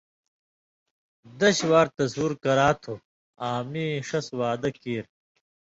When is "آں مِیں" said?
3.47-3.91